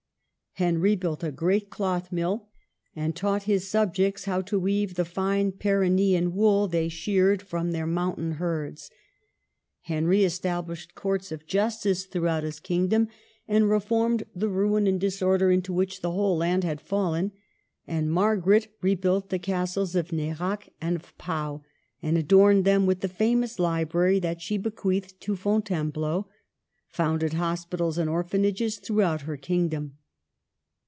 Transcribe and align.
Henry 0.55 0.97
built 0.97 1.23
a 1.23 1.31
great 1.31 1.69
cloth 1.69 2.11
mill, 2.11 2.49
and 2.93 3.15
taught 3.15 3.43
his 3.43 3.69
subjects 3.69 4.25
how 4.25 4.41
to 4.41 4.59
weave 4.59 4.95
the 4.95 5.05
fine 5.05 5.53
Pyrennean 5.53 6.33
wool 6.35 6.67
they 6.67 6.89
sheared 6.89 7.41
from 7.41 7.71
their 7.71 7.85
126 7.85 8.37
MARGARET 8.37 8.39
OF 8.41 8.67
ANGOUL^ME. 8.67 8.67
mountain 8.67 9.83
herds. 9.83 9.83
Henry 9.89 10.25
established 10.25 10.93
courts 10.93 11.31
of 11.31 11.45
justice 11.47 12.03
throughout 12.05 12.43
his 12.43 12.59
kingdom, 12.59 13.07
and 13.47 13.69
reformed 13.69 14.23
the 14.35 14.49
ruin 14.49 14.87
and 14.87 14.99
disorder 14.99 15.51
into 15.51 15.71
which 15.71 16.01
the 16.01 16.11
whole 16.11 16.35
land 16.35 16.65
had 16.65 16.81
fallen; 16.81 17.31
and 17.87 18.11
Margaret 18.11 18.73
rebuilt 18.81 19.29
the 19.29 19.39
castles 19.39 19.95
of 19.95 20.11
Nerac 20.11 20.67
and 20.81 20.97
of 20.97 21.17
Pau, 21.17 21.61
and 22.03 22.17
adorned 22.17 22.65
them 22.65 22.85
with 22.85 22.99
the 22.99 23.07
famous 23.07 23.57
library 23.57 24.19
that 24.19 24.41
she 24.41 24.57
bequeathed 24.57 25.21
to 25.21 25.37
Fon 25.37 25.61
tainebleau, 25.61 26.25
founded 26.89 27.33
hospitals 27.35 27.97
and 27.97 28.09
orphanages 28.09 28.79
throughout 28.79 29.21
her 29.21 29.37
kingdom. 29.37 29.97